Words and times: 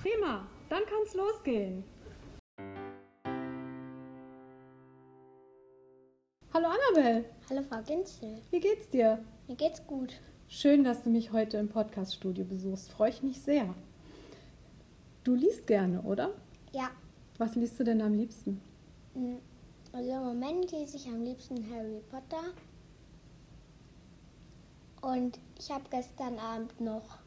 Prima, 0.00 0.46
dann 0.68 0.82
kann's 0.88 1.14
losgehen. 1.14 1.84
Hallo 6.52 6.66
Annabelle, 6.68 7.24
Hallo 7.50 7.62
Frau 7.62 7.82
Ginzel, 7.82 8.40
wie 8.50 8.60
geht's 8.60 8.88
dir? 8.88 9.18
mir 9.48 9.56
geht's 9.56 9.84
gut. 9.86 10.20
Schön, 10.48 10.84
dass 10.84 11.02
du 11.02 11.10
mich 11.10 11.32
heute 11.32 11.56
im 11.56 11.68
Podcaststudio 11.68 12.44
besuchst. 12.44 12.92
Freue 12.92 13.10
ich 13.10 13.22
mich 13.22 13.40
sehr. 13.40 13.74
Du 15.24 15.34
liest 15.34 15.66
gerne, 15.66 16.02
oder? 16.02 16.30
Ja, 16.72 16.90
Was 17.38 17.56
liest 17.56 17.78
du 17.80 17.84
denn 17.84 18.00
am 18.02 18.14
liebsten? 18.14 18.60
mm, 19.14 19.36
also 19.94 20.10
im 20.10 20.24
Moment 20.24 20.70
lese 20.72 20.96
ich 20.96 21.06
am 21.08 21.22
liebsten 21.22 21.64
Harry 21.70 22.00
Potter. 22.10 22.42
Und 25.00 25.38
ich 25.58 25.70
habe 25.70 25.84
gestern 25.90 26.38
Abend 26.38 26.80
noch 26.80 27.18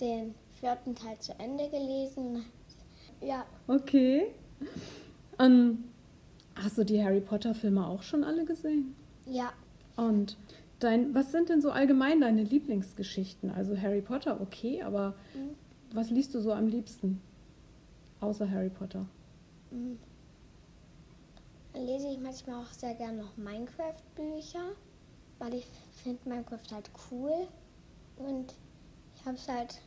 den 0.00 0.34
vierten 0.60 0.94
Teil 0.94 1.18
zu 1.18 1.32
Ende 1.38 1.68
gelesen. 1.68 2.44
Ja, 3.20 3.44
Okay. 3.66 4.26
Ähm, 5.40 5.84
hast 6.54 6.78
du 6.78 6.84
die 6.84 7.02
Harry 7.02 7.20
Potter 7.20 7.54
Filme 7.54 7.86
auch 7.86 8.02
schon 8.02 8.22
alle 8.24 8.44
gesehen? 8.44 8.94
ja, 9.26 9.52
Und 9.96 10.36
dein, 10.78 11.12
was 11.14 11.32
sind 11.32 11.48
denn 11.48 11.60
so 11.60 11.70
allgemein 11.70 12.20
deine 12.20 12.42
Lieblingsgeschichten? 12.44 13.50
Also 13.50 13.76
Harry 13.80 14.00
Potter, 14.02 14.40
okay, 14.40 14.82
aber 14.82 15.14
Mhm. 15.34 15.56
was 15.92 16.10
liest 16.10 16.34
du 16.34 16.40
so 16.40 16.52
am 16.52 16.68
liebsten? 16.68 17.20
Außer 18.20 18.48
Harry 18.50 18.70
Potter. 18.70 19.06
mm. 19.72 19.96
Dann 21.74 21.86
lese 21.86 22.08
ich 22.08 22.18
manchmal 22.18 22.62
auch 22.62 22.72
sehr 22.72 22.94
gerne 22.94 23.18
noch 23.22 23.36
Minecraft-Bücher, 23.36 24.72
weil 25.38 25.54
ich 25.54 25.66
finde 26.02 26.28
Minecraft 26.28 26.72
halt 26.72 26.90
cool. 27.10 27.48
Und 28.16 28.54
ich 29.16 29.26
habe 29.26 29.36
es 29.36 29.48
halt, 29.48 29.80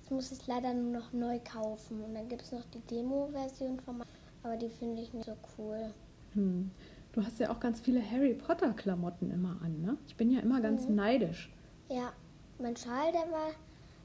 jetzt 0.00 0.10
muss 0.10 0.32
ich 0.32 0.38
es 0.40 0.46
leider 0.46 0.72
nur 0.74 1.00
noch 1.00 1.12
neu 1.12 1.38
kaufen. 1.40 2.02
Und 2.02 2.14
dann 2.14 2.28
gibt 2.28 2.42
es 2.42 2.52
noch 2.52 2.64
die 2.72 2.80
Demo-Version 2.80 3.78
von 3.80 3.94
Minecraft, 3.98 4.42
aber 4.42 4.56
die 4.56 4.70
finde 4.70 5.02
ich 5.02 5.12
nicht 5.12 5.26
so 5.26 5.36
cool. 5.58 5.92
Hm. 6.32 6.70
Du 7.12 7.22
hast 7.24 7.38
ja 7.40 7.50
auch 7.50 7.60
ganz 7.60 7.80
viele 7.80 8.02
Harry 8.10 8.34
Potter 8.34 8.72
Klamotten 8.72 9.30
immer 9.30 9.60
an, 9.62 9.80
ne? 9.82 9.96
Ich 10.06 10.16
bin 10.16 10.30
ja 10.30 10.40
immer 10.40 10.60
ganz 10.60 10.88
Mhm. 10.88 10.94
neidisch. 10.94 11.50
Ja, 11.88 12.12
mein 12.58 12.76
Schal, 12.76 13.12
der 13.12 13.30
war 13.32 13.50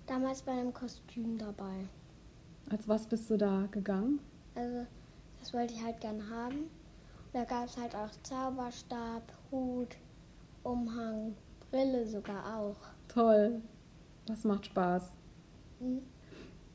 damals 0.08 0.42
bei 0.42 0.52
einem 0.54 0.74
Kostüm 0.74 1.38
dabei. 1.38 1.86
Als 2.70 2.88
was 2.88 3.06
bist 3.08 3.30
du 3.30 3.38
da 3.38 3.68
gegangen? 3.72 4.20
Also, 4.56 4.88
das 5.40 5.54
wollte 5.54 5.74
ich 5.74 5.84
halt 5.84 6.00
gern 6.00 6.30
haben. 6.30 6.70
Da 7.34 7.44
gab 7.46 7.66
es 7.66 7.78
halt 7.78 7.96
auch 7.96 8.12
Zauberstab, 8.22 9.24
Hut, 9.52 9.96
Umhang, 10.62 11.36
Brille 11.72 12.08
sogar 12.08 12.60
auch. 12.60 12.78
Toll. 13.08 13.62
Das 14.28 14.44
macht 14.44 14.68
Spaß. 14.68 15.12
Hm. 15.80 16.04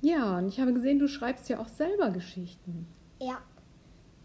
Ja, 0.01 0.39
und 0.39 0.49
ich 0.49 0.61
habe 0.61 0.75
gesehen, 0.75 0.99
du 0.99 1.09
schreibst 1.09 1.49
ja 1.49 1.61
auch 1.61 1.69
selber 1.69 2.11
Geschichten. 2.11 2.87
Ja, 3.21 3.39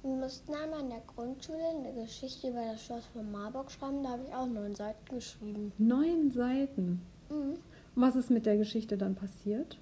wir 0.02 0.16
mussten 0.16 0.54
einmal 0.54 0.82
in 0.82 0.90
der 0.90 1.02
Grundschule 1.08 1.64
eine 1.66 1.94
Geschichte 1.94 2.50
über 2.50 2.66
das 2.66 2.84
Schloss 2.84 3.06
von 3.06 3.32
Marburg 3.32 3.72
schreiben. 3.72 4.04
Da 4.04 4.10
habe 4.10 4.24
ich 4.28 4.34
auch 4.34 4.48
neun 4.48 4.76
Seiten 4.76 5.16
geschrieben. 5.16 5.72
Neun 5.78 6.32
Seiten. 6.32 7.02
Mhm. 7.30 7.58
Und 7.96 8.02
was 8.02 8.16
ist 8.16 8.30
mit 8.30 8.46
der 8.46 8.58
Geschichte 8.58 8.98
dann 8.98 9.16
passiert? 9.16 9.78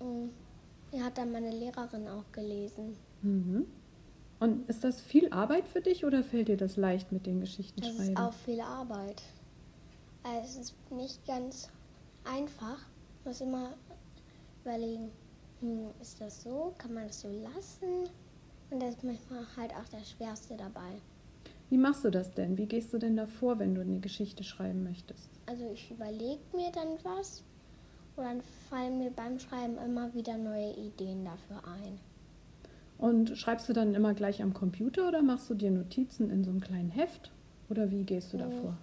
Mhm. 0.00 0.30
Die 0.92 1.02
hat 1.02 1.18
dann 1.18 1.30
meine 1.30 1.50
Lehrerin 1.50 2.08
auch 2.08 2.24
gelesen. 2.32 2.96
Mhm. 3.22 3.66
Und 4.44 4.68
ist 4.68 4.84
das 4.84 5.00
viel 5.00 5.32
Arbeit 5.32 5.66
für 5.66 5.80
dich 5.80 6.04
oder 6.04 6.22
fällt 6.22 6.48
dir 6.48 6.58
das 6.58 6.76
leicht 6.76 7.12
mit 7.12 7.24
den 7.24 7.40
Geschichten 7.40 7.80
Das 7.80 7.96
schreiben? 7.96 8.12
ist 8.12 8.18
auch 8.18 8.34
viel 8.34 8.60
Arbeit. 8.60 9.22
Also 10.22 10.38
es 10.44 10.56
ist 10.56 10.74
nicht 10.90 11.26
ganz 11.26 11.70
einfach. 12.24 12.76
Man 13.24 13.32
muss 13.32 13.40
immer 13.40 13.70
überlegen, 14.62 15.10
hm, 15.60 15.86
ist 15.98 16.20
das 16.20 16.42
so? 16.42 16.74
Kann 16.76 16.92
man 16.92 17.06
das 17.06 17.22
so 17.22 17.28
lassen? 17.28 18.10
Und 18.68 18.82
das 18.82 18.96
ist 18.96 19.04
manchmal 19.04 19.46
halt 19.56 19.70
auch 19.72 19.88
das 19.90 20.10
Schwerste 20.10 20.58
dabei. 20.58 21.00
Wie 21.70 21.78
machst 21.78 22.04
du 22.04 22.10
das 22.10 22.34
denn? 22.34 22.58
Wie 22.58 22.66
gehst 22.66 22.92
du 22.92 22.98
denn 22.98 23.16
davor, 23.16 23.58
wenn 23.58 23.74
du 23.74 23.80
eine 23.80 24.00
Geschichte 24.00 24.44
schreiben 24.44 24.82
möchtest? 24.82 25.30
Also 25.46 25.70
ich 25.72 25.90
überlege 25.90 26.42
mir 26.52 26.70
dann 26.70 26.98
was 27.02 27.42
und 28.16 28.24
dann 28.24 28.42
fallen 28.68 28.98
mir 28.98 29.10
beim 29.10 29.38
Schreiben 29.38 29.78
immer 29.78 30.12
wieder 30.12 30.36
neue 30.36 30.74
Ideen 30.74 31.24
dafür 31.24 31.62
ein. 31.66 31.98
Und 32.98 33.36
schreibst 33.36 33.68
du 33.68 33.72
dann 33.72 33.94
immer 33.94 34.14
gleich 34.14 34.42
am 34.42 34.54
Computer 34.54 35.08
oder 35.08 35.22
machst 35.22 35.50
du 35.50 35.54
dir 35.54 35.70
Notizen 35.70 36.30
in 36.30 36.44
so 36.44 36.50
einem 36.50 36.60
kleinen 36.60 36.90
Heft? 36.90 37.32
Oder 37.68 37.90
wie 37.90 38.04
gehst 38.04 38.32
du 38.32 38.36
Mhm. 38.36 38.40
davor? 38.42 38.76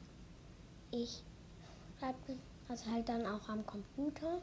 Ich 0.92 1.24
schreibe 2.00 2.18
das 2.68 2.86
halt 2.88 3.08
dann 3.10 3.26
auch 3.26 3.48
am 3.50 3.66
Computer. 3.66 4.40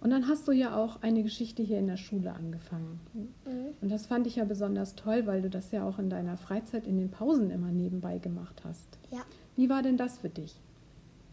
Und 0.00 0.10
dann 0.10 0.28
hast 0.28 0.46
du 0.46 0.52
ja 0.52 0.76
auch 0.76 1.02
eine 1.02 1.24
Geschichte 1.24 1.60
hier 1.62 1.78
in 1.80 1.88
der 1.88 1.96
Schule 1.96 2.32
angefangen. 2.32 3.00
Mhm. 3.14 3.74
Und 3.80 3.88
das 3.90 4.06
fand 4.06 4.28
ich 4.28 4.36
ja 4.36 4.44
besonders 4.44 4.94
toll, 4.94 5.26
weil 5.26 5.42
du 5.42 5.50
das 5.50 5.72
ja 5.72 5.84
auch 5.86 5.98
in 5.98 6.08
deiner 6.08 6.36
Freizeit 6.36 6.86
in 6.86 6.98
den 6.98 7.10
Pausen 7.10 7.50
immer 7.50 7.72
nebenbei 7.72 8.18
gemacht 8.18 8.62
hast. 8.64 8.86
Ja. 9.10 9.22
Wie 9.56 9.68
war 9.68 9.82
denn 9.82 9.96
das 9.96 10.18
für 10.18 10.28
dich? 10.28 10.54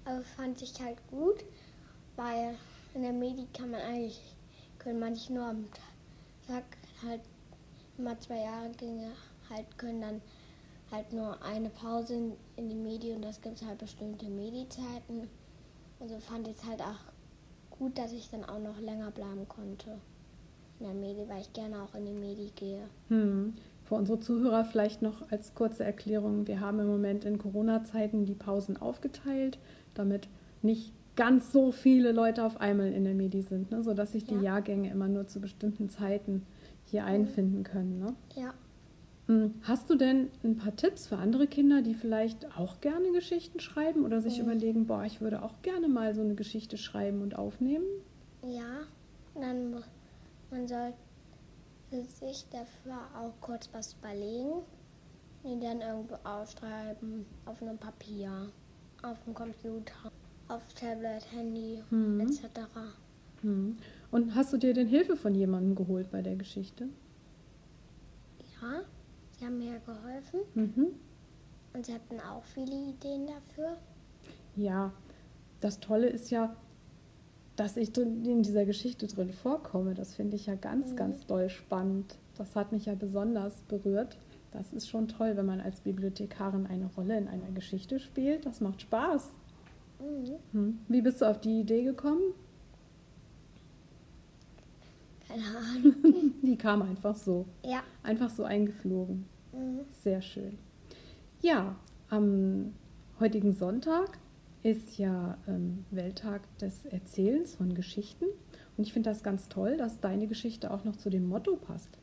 Aber 0.06 0.24
fand 0.24 0.60
ich 0.64 0.74
halt 0.84 0.98
gut, 1.12 1.44
weil 2.16 2.56
in 2.96 3.04
der 3.04 3.14
Medi 3.14 3.46
kann 3.54 3.70
man 3.70 3.82
eigentlich, 3.82 4.20
können 4.80 5.00
manche 5.00 5.32
nur 5.32 5.46
am 5.46 5.66
Tag 6.48 6.64
halt 7.06 7.22
immer 7.98 8.20
zwei 8.20 8.40
Jahrgänge 8.42 9.12
halt 9.50 9.78
können 9.78 10.02
dann 10.02 10.22
halt 10.92 11.12
nur 11.14 11.42
eine 11.44 11.70
Pause 11.70 12.16
in, 12.16 12.34
in 12.58 12.70
die 12.70 12.76
Medi 12.76 13.12
und 13.14 13.24
das 13.24 13.42
gibt 13.42 13.62
es 13.62 13.68
halt 13.68 13.80
bestimmte 13.80 14.28
Medi-Zeiten. 14.28 15.28
Also 16.00 16.20
fand 16.20 16.48
ich 16.48 16.56
es 16.58 16.66
halt 16.66 16.82
auch 16.82 17.78
gut, 17.78 17.98
dass 17.98 18.12
ich 18.12 18.30
dann 18.30 18.44
auch 18.44 18.60
noch 18.60 18.80
länger 18.80 19.12
bleiben 19.12 19.48
konnte 19.48 19.98
in 20.80 20.86
der 20.86 20.94
Medi, 20.96 21.28
weil 21.28 21.42
ich 21.42 21.54
gerne 21.54 21.82
auch 21.82 21.96
in 21.96 22.06
die 22.06 22.14
Medi 22.14 22.52
gehe. 22.56 22.82
Hm. 23.10 23.54
Für 23.86 23.96
unsere 23.96 24.20
Zuhörer 24.20 24.66
vielleicht 24.66 25.02
noch 25.02 25.32
als 25.32 25.54
kurze 25.54 25.84
Erklärung. 25.84 26.48
Wir 26.48 26.60
haben 26.60 26.80
im 26.80 26.88
Moment 26.88 27.24
in 27.24 27.38
Corona-Zeiten 27.38 28.26
die 28.26 28.34
Pausen 28.34 28.78
aufgeteilt, 28.78 29.60
damit 29.94 30.28
nicht 30.64 30.92
ganz 31.16 31.52
so 31.52 31.72
viele 31.72 32.12
Leute 32.12 32.44
auf 32.44 32.60
einmal 32.60 32.92
in 32.92 33.06
der 33.06 33.14
Medi 33.14 33.42
sind, 33.42 33.72
ne? 33.72 33.84
sodass 33.84 34.12
sich 34.12 34.26
die 34.26 34.36
Ja. 34.36 34.42
Jahrgänge 34.42 34.90
immer 34.90 35.08
nur 35.08 35.28
zu 35.28 35.40
bestimmten 35.40 35.90
Zeiten 35.90 36.46
hier 36.96 37.06
einfinden 37.06 37.64
können. 37.64 38.00
Ne? 38.00 38.16
Ja, 38.36 38.54
Hm, 39.28 39.56
Hast 39.64 39.90
du 39.90 39.96
denn 39.96 40.30
ein 40.44 40.56
paar 40.56 40.76
Tipps 40.76 41.08
für 41.08 41.18
andere 41.18 41.48
Kinder, 41.48 41.82
die 41.82 41.96
vielleicht 41.96 42.46
auch 42.60 42.80
gerne 42.80 43.12
Geschichten 43.12 43.60
schreiben 43.60 44.06
oder 44.06 44.22
sich 44.22 44.38
Mhm. 44.38 44.44
überlegen, 44.46 44.86
boah, 44.86 45.04
ich 45.04 45.20
würde 45.20 45.42
auch 45.42 45.62
gerne 45.64 45.88
mal 45.88 46.14
so 46.14 46.22
eine 46.22 46.36
Geschichte 46.36 46.78
schreiben 46.78 47.22
und 47.24 47.36
aufnehmen? 47.36 47.86
Ja, 48.44 48.82
dann 49.34 49.84
man 50.52 50.68
sollte 50.68 50.94
sich 51.92 52.46
dafür 52.52 52.98
auch 53.20 53.34
kurz 53.42 53.68
was 53.74 53.96
überlegen, 53.96 54.62
die 55.44 55.60
dann 55.60 55.82
irgendwo 55.82 56.16
aufschreiben, 56.24 57.26
auf 57.46 57.62
einem 57.64 57.78
Papier, 57.80 58.52
auf 59.02 59.24
dem 59.24 59.34
Computer, 59.34 60.12
auf 60.50 60.62
Tablet, 60.76 61.26
Handy 61.32 61.82
Mhm. 61.90 62.20
etc. 62.22 62.44
Hm. 63.42 63.76
Und 64.16 64.34
hast 64.34 64.54
du 64.54 64.58
dir 64.58 64.74
denn 64.74 64.88
Hilfe 64.88 65.18
von 65.18 65.36
jemandem 65.36 65.76
geholt 65.76 66.10
bei 66.10 66.22
der 66.22 66.38
Geschichte? 66.38 66.88
Ja, 68.62 68.80
sie 69.38 69.46
haben 69.46 69.58
mir 69.58 69.78
geholfen 69.86 70.40
Mhm. 70.54 70.88
und 71.74 71.86
sie 71.86 71.94
hatten 71.94 72.22
auch 72.22 72.46
viele 72.46 72.74
Ideen 72.92 73.28
dafür. 73.28 73.76
Ja, 74.56 74.94
das 75.60 75.82
Tolle 75.82 76.08
ist 76.08 76.32
ja, 76.32 76.56
dass 77.58 77.76
ich 77.76 77.98
in 77.98 78.42
dieser 78.42 78.64
Geschichte 78.64 79.06
drin 79.08 79.34
vorkomme. 79.34 79.96
Das 79.96 80.16
finde 80.16 80.38
ich 80.38 80.46
ja 80.46 80.56
ganz, 80.56 80.92
Mhm. 80.92 80.96
ganz 80.96 81.26
doll 81.26 81.50
spannend. 81.50 82.18
Das 82.38 82.56
hat 82.56 82.72
mich 82.72 82.86
ja 82.86 82.96
besonders 82.96 83.64
berührt. 83.64 84.18
Das 84.54 84.72
ist 84.72 84.88
schon 84.88 85.10
toll, 85.10 85.36
wenn 85.36 85.46
man 85.46 85.60
als 85.60 85.82
Bibliothekarin 85.82 86.68
eine 86.68 86.86
Rolle 86.96 87.18
in 87.18 87.28
einer 87.28 87.52
Geschichte 87.54 88.00
spielt. 88.00 88.46
Das 88.46 88.62
macht 88.62 88.82
Spaß. 88.82 89.30
Mhm. 90.00 90.36
Hm. 90.54 90.80
Wie 90.88 91.02
bist 91.02 91.20
du 91.20 91.26
auf 91.30 91.42
die 91.42 91.60
Idee 91.60 91.84
gekommen? 91.84 92.34
Keine 95.36 95.58
Ahnung. 95.58 96.34
Die 96.44 96.58
kam 96.58 96.82
einfach 96.82 97.16
so. 97.16 97.46
Ja. 97.66 97.84
Einfach 98.04 98.30
so 98.30 98.44
eingeflogen. 98.44 99.26
Mhm. 99.52 99.82
Sehr 99.90 100.22
schön. 100.22 100.58
Ja, 101.42 101.76
am 102.10 102.74
heutigen 103.20 103.54
Sonntag 103.54 104.18
ist 104.64 104.98
ja 104.98 105.38
ähm, 105.48 105.86
Welttag 105.92 106.42
des 106.60 106.86
Erzählens 106.86 107.56
von 107.56 107.74
Geschichten. 107.76 108.26
Und 108.78 108.88
ich 108.88 108.94
finde 108.94 109.10
das 109.10 109.24
ganz 109.24 109.50
toll, 109.50 109.78
dass 109.78 110.00
deine 110.00 110.28
Geschichte 110.28 110.72
auch 110.72 110.84
noch 110.84 110.96
zu 110.96 111.10
dem 111.10 111.28
Motto 111.28 111.56
passt. 111.56 112.00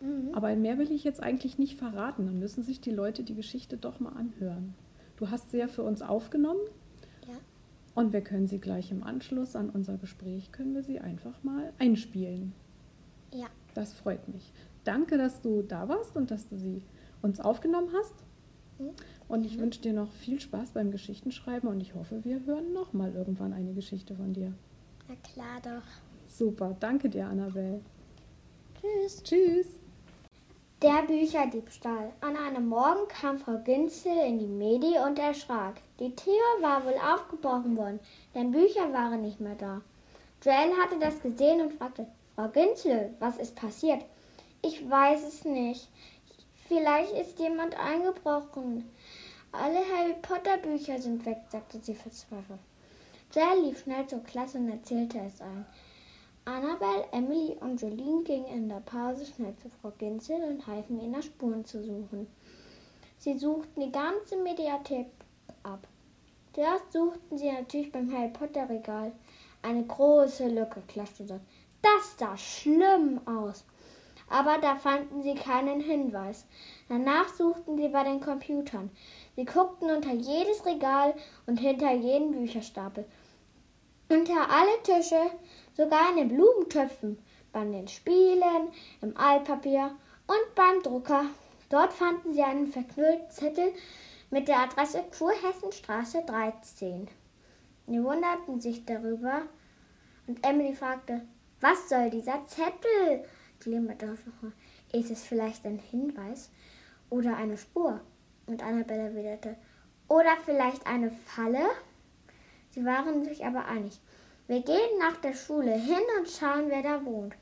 Mhm. 0.00 0.34
Aber 0.34 0.54
mehr 0.54 0.78
will 0.78 0.92
ich 0.92 1.04
jetzt 1.04 1.22
eigentlich 1.22 1.58
nicht 1.58 1.78
verraten. 1.78 2.26
Dann 2.26 2.38
müssen 2.38 2.62
sich 2.62 2.80
die 2.80 2.90
Leute 2.90 3.22
die 3.24 3.34
Geschichte 3.34 3.76
doch 3.76 3.98
mal 3.98 4.12
anhören. 4.12 4.74
Du 5.16 5.30
hast 5.30 5.50
sie 5.50 5.58
ja 5.58 5.68
für 5.68 5.82
uns 5.82 6.02
aufgenommen. 6.02 6.60
Und 7.98 8.12
wir 8.12 8.20
können 8.20 8.46
sie 8.46 8.60
gleich 8.60 8.92
im 8.92 9.02
Anschluss 9.02 9.56
an 9.56 9.70
unser 9.70 9.96
Gespräch, 9.96 10.52
können 10.52 10.72
wir 10.72 10.84
sie 10.84 11.00
einfach 11.00 11.42
mal 11.42 11.72
einspielen. 11.80 12.52
Ja. 13.32 13.48
Das 13.74 13.92
freut 13.92 14.28
mich. 14.28 14.52
Danke, 14.84 15.18
dass 15.18 15.40
du 15.40 15.62
da 15.62 15.88
warst 15.88 16.16
und 16.16 16.30
dass 16.30 16.46
du 16.46 16.56
sie 16.56 16.80
uns 17.22 17.40
aufgenommen 17.40 17.88
hast. 17.92 18.14
Und 19.26 19.44
ich 19.44 19.58
wünsche 19.58 19.80
dir 19.80 19.94
noch 19.94 20.12
viel 20.12 20.38
Spaß 20.38 20.70
beim 20.70 20.92
Geschichtenschreiben 20.92 21.68
und 21.68 21.80
ich 21.80 21.96
hoffe, 21.96 22.24
wir 22.24 22.46
hören 22.46 22.72
noch 22.72 22.92
mal 22.92 23.12
irgendwann 23.12 23.52
eine 23.52 23.72
Geschichte 23.72 24.14
von 24.14 24.32
dir. 24.32 24.54
Na 25.08 25.16
klar 25.16 25.60
doch. 25.60 25.88
Super, 26.28 26.76
danke 26.78 27.08
dir, 27.08 27.26
Annabelle. 27.26 27.80
Tschüss. 28.80 29.22
Tschüss. 29.24 29.66
Der 30.82 31.02
Bücherdiebstahl. 31.04 32.12
An 32.20 32.36
einem 32.36 32.68
Morgen 32.68 33.08
kam 33.08 33.38
Frau 33.38 33.58
Ginzel 33.64 34.16
in 34.24 34.38
die 34.38 34.46
Medi 34.46 34.94
und 35.04 35.18
erschrak. 35.18 35.80
Die 36.00 36.14
Tür 36.14 36.32
war 36.60 36.84
wohl 36.84 36.94
aufgebrochen 36.94 37.76
worden, 37.76 37.98
denn 38.34 38.52
Bücher 38.52 38.92
waren 38.92 39.22
nicht 39.22 39.40
mehr 39.40 39.56
da. 39.56 39.80
Joel 40.42 40.76
hatte 40.76 40.98
das 41.00 41.20
gesehen 41.20 41.60
und 41.60 41.72
fragte, 41.72 42.06
Frau 42.36 42.46
Ginzel, 42.48 43.14
was 43.18 43.36
ist 43.38 43.56
passiert? 43.56 44.04
Ich 44.62 44.88
weiß 44.88 45.26
es 45.26 45.44
nicht. 45.44 45.88
Vielleicht 46.68 47.12
ist 47.12 47.40
jemand 47.40 47.76
eingebrochen. 47.76 48.88
Alle 49.50 49.78
Harry 49.78 50.14
Potter 50.22 50.58
Bücher 50.58 51.00
sind 51.00 51.26
weg, 51.26 51.38
sagte 51.48 51.80
sie 51.82 51.94
verzweifelt. 51.94 52.60
Joel 53.34 53.64
lief 53.64 53.82
schnell 53.82 54.06
zur 54.06 54.22
Klasse 54.22 54.58
und 54.58 54.70
erzählte 54.70 55.18
es 55.18 55.40
allen. 55.40 55.66
Annabelle, 56.44 57.06
Emily 57.12 57.56
und 57.60 57.80
Jolene 57.80 58.22
gingen 58.22 58.46
in 58.46 58.68
der 58.68 58.80
Pause 58.80 59.26
schnell 59.26 59.54
zu 59.56 59.68
Frau 59.68 59.90
Ginzel 59.98 60.42
und 60.44 60.66
halfen 60.66 61.00
ihr 61.00 61.08
nach 61.08 61.22
Spuren 61.22 61.64
zu 61.64 61.82
suchen. 61.82 62.28
Sie 63.18 63.36
suchten 63.36 63.80
die 63.80 63.92
ganze 63.92 64.36
Mediathek 64.36 65.08
ab. 65.62 65.86
Zuerst 66.52 66.92
suchten 66.92 67.38
sie 67.38 67.50
natürlich 67.50 67.92
beim 67.92 68.12
Harry 68.12 68.30
Potter 68.30 68.68
Regal. 68.68 69.12
Eine 69.62 69.84
große 69.84 70.48
Lücke 70.48 70.82
klaffte 70.88 71.24
dort. 71.24 71.42
Das 71.82 72.16
sah 72.18 72.36
schlimm 72.36 73.20
aus 73.26 73.64
aber 74.30 74.58
da 74.58 74.76
fanden 74.76 75.22
sie 75.22 75.34
keinen 75.34 75.80
Hinweis. 75.80 76.46
Danach 76.88 77.28
suchten 77.34 77.76
sie 77.76 77.88
bei 77.88 78.04
den 78.04 78.20
Computern. 78.20 78.90
Sie 79.36 79.44
guckten 79.44 79.90
unter 79.90 80.12
jedes 80.12 80.64
Regal 80.66 81.14
und 81.46 81.58
hinter 81.58 81.92
jeden 81.92 82.32
Bücherstapel. 82.32 83.04
Unter 84.08 84.50
alle 84.50 84.82
Tische, 84.82 85.30
sogar 85.76 86.10
in 86.10 86.16
den 86.16 86.28
Blumentöpfen, 86.28 87.18
bei 87.52 87.64
den 87.64 87.88
Spielen, 87.88 88.68
im 89.02 89.16
Altpapier 89.16 89.92
und 90.26 90.54
beim 90.54 90.82
Drucker. 90.82 91.24
Dort 91.70 91.92
fanden 91.92 92.32
sie 92.32 92.42
einen 92.42 92.68
verknüllten 92.68 93.30
Zettel 93.30 93.72
mit 94.30 94.46
der 94.46 94.60
Adresse 94.60 95.02
Kurhessenstraße 95.16 96.22
13. 96.26 97.08
Sie 97.86 98.04
wunderten 98.04 98.60
sich 98.60 98.84
darüber 98.84 99.42
und 100.26 100.44
Emily 100.46 100.74
fragte, 100.74 101.22
was 101.60 101.88
soll 101.88 102.10
dieser 102.10 102.44
Zettel? 102.46 103.24
Klimadorfer. 103.60 104.30
Ist 104.92 105.10
es 105.10 105.24
vielleicht 105.24 105.64
ein 105.64 105.78
Hinweis 105.78 106.50
oder 107.10 107.36
eine 107.36 107.56
Spur? 107.56 108.00
Und 108.46 108.62
Annabelle 108.62 109.08
erwiderte, 109.08 109.56
oder 110.08 110.36
vielleicht 110.44 110.86
eine 110.86 111.10
Falle? 111.10 111.66
Sie 112.70 112.84
waren 112.84 113.24
sich 113.24 113.44
aber 113.44 113.66
einig. 113.66 114.00
Wir 114.46 114.62
gehen 114.62 114.98
nach 114.98 115.16
der 115.18 115.34
Schule 115.34 115.72
hin 115.72 116.00
und 116.18 116.30
schauen, 116.30 116.66
wer 116.68 116.82
da 116.82 117.04
wohnt. 117.04 117.34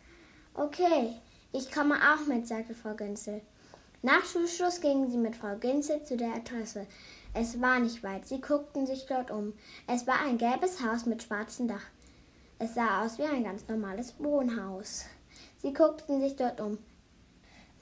Okay, 0.54 1.14
ich 1.52 1.70
komme 1.70 1.94
auch 1.94 2.26
mit, 2.26 2.48
sagte 2.48 2.74
Frau 2.74 2.94
Günzel. 2.94 3.42
Nach 4.02 4.24
Schulschluss 4.24 4.80
gingen 4.80 5.10
sie 5.10 5.16
mit 5.16 5.36
Frau 5.36 5.56
Günzel 5.56 6.04
zu 6.04 6.16
der 6.16 6.34
Adresse. 6.34 6.86
Es 7.32 7.60
war 7.60 7.80
nicht 7.80 8.02
weit. 8.02 8.26
Sie 8.26 8.40
guckten 8.40 8.86
sich 8.86 9.06
dort 9.06 9.30
um. 9.30 9.54
Es 9.86 10.06
war 10.06 10.20
ein 10.20 10.38
gelbes 10.38 10.82
Haus 10.82 11.06
mit 11.06 11.22
schwarzem 11.22 11.68
Dach. 11.68 11.84
Es 12.58 12.74
sah 12.74 13.04
aus 13.04 13.18
wie 13.18 13.24
ein 13.24 13.44
ganz 13.44 13.66
normales 13.68 14.14
Wohnhaus. 14.18 15.06
Sie 15.62 15.72
guckten 15.72 16.20
sich 16.20 16.36
dort 16.36 16.60
um. 16.60 16.78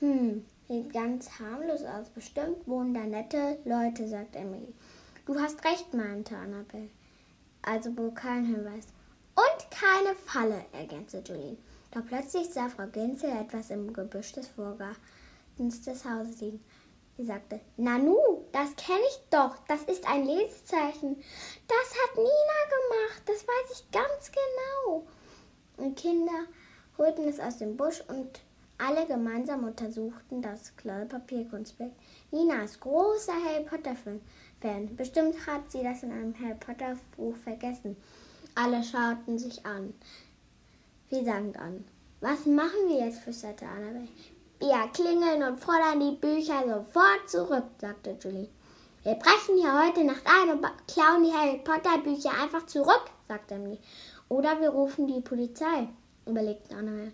Hm, 0.01 0.45
sieht 0.69 0.93
ganz 0.93 1.39
harmlos 1.39 1.85
aus. 1.85 2.09
Bestimmt 2.11 2.67
wohnen 2.67 2.95
da 2.95 3.01
nette 3.01 3.59
Leute, 3.65 4.09
sagt 4.09 4.37
Emily. 4.37 4.73
Du 5.27 5.39
hast 5.39 5.65
recht, 5.65 5.93
meinte 5.95 6.37
Annabelle. 6.37 6.91
Also 7.63 7.97
wohl 7.97 8.13
kein 8.13 8.45
Hinweis. 8.45 8.87
Und 9.35 9.71
keine 9.71 10.15
Falle, 10.27 10.65
ergänzte 10.73 11.23
Julie. 11.27 11.57
Doch 11.91 12.05
plötzlich 12.07 12.49
sah 12.51 12.69
Frau 12.69 12.87
Ginzel 12.87 13.31
etwas 13.31 13.71
im 13.71 13.93
Gebüsch 13.93 14.33
des 14.33 14.49
Vorgartens 14.49 14.99
des 15.59 16.05
Hauses 16.05 16.41
liegen. 16.41 16.65
Sie 17.17 17.25
sagte, 17.25 17.61
Nanu, 17.77 18.17
das 18.51 18.75
kenne 18.77 19.05
ich 19.09 19.21
doch. 19.31 19.57
Das 19.69 19.83
ist 19.85 20.09
ein 20.09 20.27
Lesezeichen. 20.27 21.17
Das 21.69 21.95
hat 22.03 22.17
Nina 22.17 22.61
gemacht. 22.69 23.23
Das 23.27 23.47
weiß 23.47 23.73
ich 23.73 23.91
ganz 23.93 24.33
genau. 24.33 25.07
Und 25.77 25.97
Kinder 25.97 26.47
holten 26.99 27.29
es 27.29 27.39
aus 27.39 27.59
dem 27.59 27.77
Busch 27.77 28.03
und 28.09 28.41
alle 28.79 29.07
gemeinsam 29.07 29.63
untersuchten 29.65 30.43
das 30.43 30.75
Klollpapierkunstwerk. 30.77 31.93
Nina 32.33 32.65
ist 32.65 32.81
großer 32.81 33.33
Harry 33.33 33.65
Potter-Fan. 33.65 34.21
Bestimmt 34.97 35.47
hat 35.47 35.71
sie 35.71 35.83
das 35.85 36.03
in 36.03 36.11
einem 36.11 36.35
Harry 36.41 36.57
Potter-Buch 36.59 37.37
vergessen. 37.37 37.97
Alle 38.57 38.83
schauten 38.83 39.39
sich 39.39 39.65
an. 39.65 39.95
Wie 41.11 41.25
sagend 41.25 41.57
an. 41.59 41.85
Was 42.21 42.47
machen 42.47 42.89
wir 42.89 43.07
jetzt? 43.07 43.21
flüsterte 43.21 43.67
Annabelle. 43.67 44.09
Wir 44.61 44.89
klingeln 44.93 45.43
und 45.43 45.59
fordern 45.59 46.01
die 46.01 46.17
Bücher 46.17 46.63
sofort 46.63 47.29
zurück, 47.29 47.65
sagte 47.81 48.17
Julie. 48.21 48.49
Wir 49.03 49.15
brechen 49.15 49.57
hier 49.57 49.87
heute 49.87 50.05
Nacht 50.05 50.23
ein 50.25 50.51
und 50.51 50.67
klauen 50.87 51.25
die 51.25 51.33
Harry 51.33 51.59
Potter 51.59 51.99
Bücher 51.99 52.31
einfach 52.41 52.65
zurück, 52.67 53.05
sagte 53.29 53.55
Emily. 53.55 53.79
Oder 54.29 54.61
wir 54.61 54.71
rufen 54.71 55.07
die 55.07 55.21
Polizei 55.21 55.89
überlegte 56.27 56.75
Annabelle. 56.75 57.13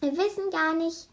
Wir 0.00 0.12
wissen 0.12 0.50
gar 0.50 0.74
nicht, 0.74 1.08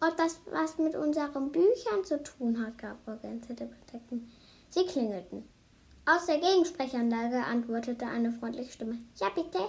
ob 0.00 0.16
das 0.16 0.40
was 0.50 0.78
mit 0.78 0.94
unseren 0.96 1.52
Büchern 1.52 2.04
zu 2.04 2.22
tun 2.22 2.64
hat, 2.64 2.78
gab 2.78 3.22
Gänse 3.22 3.54
der 3.54 3.68
Detektiv. 3.68 4.22
Sie 4.70 4.86
klingelten. 4.86 5.48
Aus 6.04 6.26
der 6.26 6.38
Gegensprechanlage 6.38 7.44
antwortete 7.44 8.06
eine 8.06 8.32
freundliche 8.32 8.72
Stimme. 8.72 8.98
Ja, 9.20 9.28
bitte. 9.28 9.60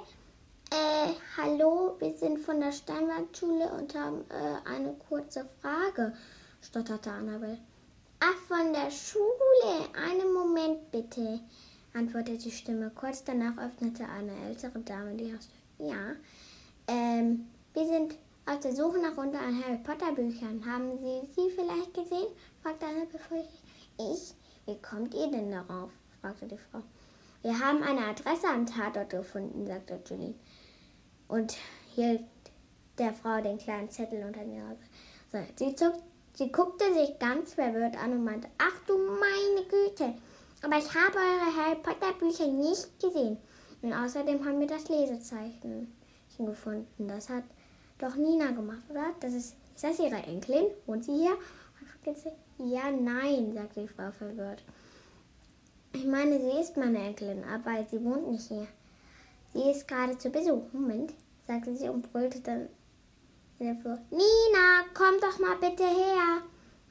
Äh, 0.71 1.13
hallo, 1.37 1.95
wir 1.99 2.13
sind 2.13 2.39
von 2.39 2.59
der 2.59 2.71
Steinwaldschule 2.71 3.71
und 3.73 3.93
haben 3.95 4.23
äh, 4.29 4.69
eine 4.69 4.93
kurze 4.93 5.47
Frage, 5.61 6.13
stotterte 6.61 7.11
Annabelle. 7.11 7.59
Ach, 8.19 8.35
von 8.47 8.73
der 8.73 8.89
Schule. 8.89 9.89
Einen 9.95 10.33
Moment 10.33 10.91
bitte, 10.91 11.39
antwortete 11.93 12.37
die 12.37 12.51
Stimme. 12.51 12.91
Kurz 12.95 13.23
danach 13.23 13.57
öffnete 13.57 14.07
eine 14.07 14.33
ältere 14.47 14.79
Dame 14.79 15.15
die 15.15 15.33
Haustür. 15.33 15.55
Ja, 15.79 16.15
ähm, 16.87 17.47
wir 17.73 17.85
sind 17.87 18.15
auf 18.45 18.59
der 18.59 18.75
Suche 18.75 18.99
nach 18.99 19.17
unter 19.17 19.39
an 19.39 19.63
Harry 19.63 19.77
Potter 19.77 20.11
Büchern. 20.13 20.65
Haben 20.65 20.97
Sie 20.97 21.27
sie 21.35 21.49
vielleicht 21.51 21.93
gesehen? 21.93 22.27
fragte 22.61 22.85
eine 22.85 23.05
befürchtet. 23.05 23.59
Ich? 23.97 24.33
Wie 24.65 24.81
kommt 24.81 25.13
ihr 25.13 25.29
denn 25.29 25.51
darauf? 25.51 25.91
fragte 26.21 26.47
die 26.47 26.57
Frau. 26.57 26.81
Wir 27.43 27.59
haben 27.59 27.83
eine 27.83 28.07
Adresse 28.07 28.47
am 28.47 28.65
Tatort 28.65 29.09
gefunden, 29.09 29.67
sagte 29.67 29.99
Julie. 30.05 30.33
Und 31.27 31.57
hielt 31.93 32.23
der 32.97 33.13
Frau 33.13 33.41
den 33.41 33.57
kleinen 33.57 33.89
Zettel 33.89 34.23
unter 34.23 34.45
die 34.45 34.57
Nase. 34.57 34.79
So, 35.29 35.39
sie, 35.57 35.75
zog, 35.75 35.93
sie 36.33 36.51
guckte 36.51 36.93
sich 36.93 37.19
ganz 37.19 37.53
verwirrt 37.53 38.01
an 38.01 38.13
und 38.13 38.23
meinte, 38.23 38.47
ach 38.57 38.79
du 38.87 38.97
meine 38.97 39.67
Güte, 39.67 40.13
aber 40.61 40.77
ich 40.77 40.95
habe 40.95 41.17
eure 41.17 41.57
Harry 41.57 41.75
Potter 41.83 42.13
Bücher 42.13 42.47
nicht 42.47 42.97
gesehen. 43.01 43.37
Und 43.81 43.91
außerdem 43.91 44.45
haben 44.45 44.61
wir 44.61 44.67
das 44.67 44.87
Lesezeichen 44.87 45.93
gefunden. 46.39 47.07
Das 47.09 47.27
hat 47.27 47.43
doch 47.99 48.15
Nina 48.15 48.51
gemacht, 48.51 48.83
oder? 48.89 49.13
Das 49.19 49.33
ist, 49.33 49.57
ist 49.75 49.83
das 49.83 49.99
ihre 49.99 50.15
Enkelin? 50.15 50.67
Wohnt 50.85 51.03
sie 51.03 51.17
hier? 51.17 51.37
Ja, 52.59 52.89
nein, 52.89 53.53
sagte 53.53 53.81
die 53.81 53.87
Frau 53.89 54.11
verwirrt. 54.11 54.63
Ich 55.95 56.05
meine, 56.05 56.39
sie 56.39 56.59
ist 56.59 56.75
meine 56.75 56.97
Enkelin, 56.97 57.43
aber 57.43 57.85
sie 57.89 58.03
wohnt 58.03 58.29
nicht 58.31 58.47
hier. 58.47 58.67
Sie 59.53 59.69
ist 59.69 59.87
gerade 59.87 60.17
zu 60.17 60.31
Besuch. 60.31 60.63
Moment, 60.73 61.13
sagte 61.45 61.75
sie 61.75 61.87
und 61.87 62.11
brüllte 62.11 62.39
dann 62.39 62.67
in 63.59 63.67
der 63.67 63.75
Flur. 63.75 63.99
Nina, 64.09 64.85
komm 64.95 65.19
doch 65.21 65.37
mal 65.39 65.55
bitte 65.57 65.83
her. 65.83 66.41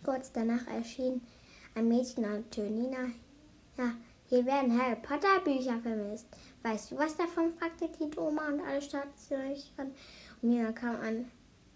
Kurz 0.04 0.30
danach 0.32 0.66
erschien 0.68 1.20
ein 1.74 1.88
Mädchen 1.88 2.24
an 2.24 2.44
der 2.44 2.50
Tür. 2.50 2.70
Nina, 2.70 3.08
ja, 3.76 3.92
hier 4.28 4.46
werden 4.46 4.80
Harry 4.80 4.96
Potter 4.96 5.40
Bücher 5.44 5.80
vermisst. 5.80 6.26
Weißt 6.62 6.92
du 6.92 6.96
was 6.96 7.16
davon? 7.16 7.52
fragte 7.58 7.88
die 7.88 8.16
Oma 8.16 8.48
und 8.48 8.60
alle 8.60 8.80
starrten 8.80 9.18
sich 9.18 9.72
an. 9.76 9.92
Und 10.40 10.48
Nina 10.48 10.70
kam 10.70 10.94
an 11.00 11.30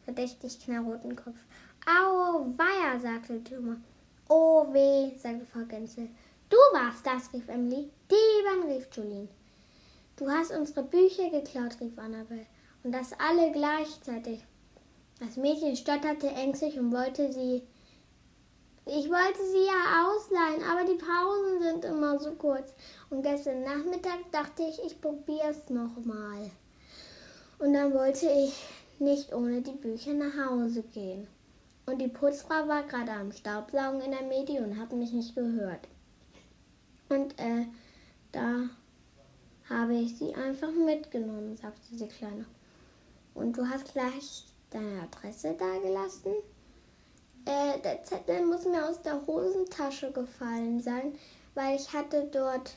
verdächtig 0.05 0.61
knallroten 0.61 1.17
Kopf. 1.17 1.39
Au, 1.87 2.47
weia, 2.57 3.01
sagte 3.01 3.41
die 3.41 3.57
Oma. 3.57 3.77
Oh 4.29 4.73
weh, 4.73 5.17
sagte 5.19 5.45
Frau 5.45 5.65
Gänse. 5.65 6.09
Du 6.49 6.57
warst 6.73 7.07
das, 7.07 7.33
rief 7.33 7.49
Emily. 7.49 7.91
Dieben, 8.11 8.71
rief 8.71 8.89
Julien. 8.93 9.29
Du 10.17 10.31
hast 10.31 10.53
unsere 10.53 10.83
Bücher 10.83 11.31
geklaut, 11.31 11.81
rief 11.81 11.99
Annabelle. 11.99 12.47
Und 12.83 12.93
das 12.93 13.13
alle 13.19 13.51
gleichzeitig. 13.53 14.45
Das 15.19 15.37
Mädchen 15.37 15.77
stotterte 15.77 16.29
ängstlich 16.29 16.79
und 16.79 16.93
wollte 16.93 17.33
sie 17.33 17.63
ich 18.89 19.11
wollte 19.11 19.45
sie 19.51 19.67
ja 19.67 20.07
ausleihen, 20.07 20.63
aber 20.63 20.85
die 20.85 20.97
Pausen 20.97 21.61
sind 21.61 21.85
immer 21.85 22.21
so 22.21 22.31
kurz. 22.37 22.73
Und 23.11 23.23
gestern 23.23 23.65
Nachmittag 23.65 24.31
dachte 24.31 24.63
ich, 24.63 24.81
ich 24.85 25.01
probiere 25.01 25.49
es 25.51 25.69
nochmal. 25.69 26.53
Und 27.59 27.73
dann 27.73 27.93
wollte 27.93 28.27
ich 28.27 28.55
nicht 29.01 29.35
ohne 29.35 29.61
die 29.61 29.73
Bücher 29.73 30.13
nach 30.13 30.37
Hause 30.49 30.85
gehen. 30.85 31.27
Und 31.87 32.01
die 32.01 32.07
Putzfrau 32.07 32.69
war 32.69 32.85
gerade 32.85 33.11
am 33.11 33.33
Staubsaugen 33.33 34.03
in 34.03 34.13
der 34.13 34.23
Medi 34.23 34.61
und 34.61 34.79
hat 34.79 34.93
mich 34.93 35.13
nicht 35.13 35.35
gehört. 35.35 35.89
Und 37.09 37.39
äh, 37.39 37.67
da 38.33 38.69
habe 39.69 39.95
ich 39.95 40.17
sie 40.17 40.35
einfach 40.35 40.71
mitgenommen, 40.71 41.57
sagte 41.57 41.81
die 41.93 42.09
Kleine. 42.09 42.47
Und 43.35 43.57
du 43.57 43.69
hast 43.69 43.93
gleich 43.93 44.45
deine 44.71 45.03
Adresse 45.03 45.55
da 45.59 45.79
gelassen? 45.79 46.35
Äh, 47.45 47.81
der 47.81 48.03
Zettel 48.05 48.45
muss 48.45 48.65
mir 48.65 48.89
aus 48.89 49.01
der 49.03 49.25
Hosentasche 49.27 50.11
gefallen 50.11 50.81
sein, 50.81 51.15
weil 51.55 51.77
ich 51.77 51.93
hatte 51.93 52.29
dort 52.33 52.77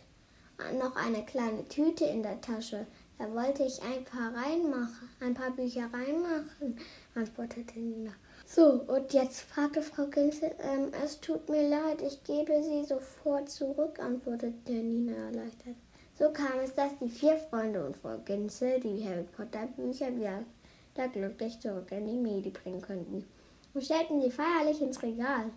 noch 0.80 0.96
eine 0.96 1.26
kleine 1.26 1.68
Tüte 1.68 2.06
in 2.06 2.22
der 2.22 2.40
Tasche. 2.42 2.86
Da 3.20 3.26
wollte 3.36 3.64
ich 3.64 3.82
ein 3.84 4.06
paar 4.06 4.34
reinmachen, 4.34 5.10
ein 5.20 5.34
paar 5.34 5.52
Bücher 5.52 5.90
reinmachen, 5.92 6.80
antwortete 7.16 7.78
Nina. 7.78 8.12
So, 8.46 8.86
und 8.88 9.12
jetzt 9.12 9.42
fragte 9.42 9.82
Frau 9.82 10.06
Ginzel, 10.06 10.56
ähm, 10.60 10.94
es 11.04 11.20
tut 11.20 11.50
mir 11.50 11.68
leid, 11.68 12.02
ich 12.02 12.24
gebe 12.24 12.64
sie 12.64 12.86
sofort 12.86 13.50
zurück, 13.50 14.00
antwortete 14.00 14.72
Nina 14.72 15.18
erleichtert. 15.18 15.76
So 16.18 16.32
kam 16.32 16.60
es, 16.64 16.74
dass 16.74 16.98
die 17.00 17.10
vier 17.10 17.36
Freunde 17.36 17.86
und 17.86 17.98
Frau 17.98 18.18
Ginzel 18.20 18.80
die 18.80 19.06
Harry 19.06 19.26
Potter 19.36 19.68
Bücher 19.76 20.16
wieder 20.16 20.46
glücklich 21.12 21.60
zurück 21.60 21.92
in 21.92 22.08
die 22.08 22.18
Medi 22.18 22.52
bringen 22.52 22.82
könnten 22.82 23.26
und 23.74 23.84
stellten 23.84 24.22
sie 24.22 24.32
feierlich 24.32 24.82
ins 24.82 25.04
Regal. 25.04 25.52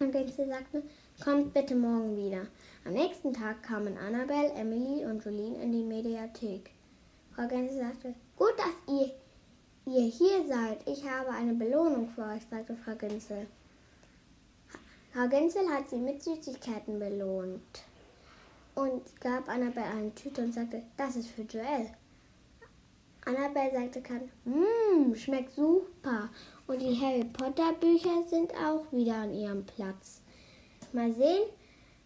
Und 0.00 0.12
Ginzel 0.12 0.48
sagte, 0.48 0.82
kommt 1.24 1.54
bitte 1.54 1.76
morgen 1.76 2.14
wieder. 2.14 2.46
Am 2.84 2.92
nächsten 2.92 3.32
Tag 3.32 3.62
kamen 3.62 3.96
Annabelle, 3.96 4.52
Emily 4.52 5.06
und 5.06 5.24
Jolene 5.24 5.62
in 5.62 5.72
die 5.72 5.82
Mediathek. 5.82 6.70
Frau 7.34 7.46
Ginzel 7.48 7.78
sagte, 7.78 8.14
gut, 8.36 8.54
dass 8.58 8.94
ihr 8.94 9.10
ihr 9.86 10.02
hier 10.02 10.46
seid. 10.46 10.86
Ich 10.86 11.08
habe 11.08 11.30
eine 11.30 11.54
Belohnung 11.54 12.08
für 12.10 12.22
euch, 12.22 12.42
sagte 12.50 12.76
Frau 12.76 12.94
Günzel. 12.94 13.46
Frau 15.12 15.28
Günzel 15.28 15.68
hat 15.68 15.88
sie 15.90 15.96
mit 15.96 16.22
Süßigkeiten 16.22 16.98
belohnt 16.98 17.82
und 18.74 19.20
gab 19.20 19.48
Annabelle 19.48 19.86
eine 19.86 20.14
Tüte 20.14 20.42
und 20.42 20.52
sagte, 20.52 20.82
das 20.96 21.16
ist 21.16 21.30
für 21.30 21.42
Joel. 21.42 21.90
Annabelle 23.26 23.72
sagte 23.72 24.00
kann, 24.00 24.30
mmm, 24.44 25.14
schmeckt 25.16 25.54
super. 25.54 26.30
Und 26.66 26.80
die 26.80 26.98
Harry 27.00 27.24
Potter 27.24 27.72
Bücher 27.74 28.24
sind 28.28 28.54
auch 28.54 28.90
wieder 28.92 29.16
an 29.16 29.34
ihrem 29.34 29.64
Platz. 29.66 30.22
Mal 30.92 31.12
sehen, 31.12 31.42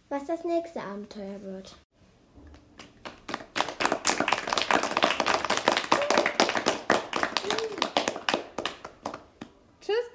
was 0.09 0.25
das 0.25 0.43
nächste 0.43 0.81
Abenteuer 0.81 1.41
wird. 1.41 1.75
Tschüss, 9.85 10.14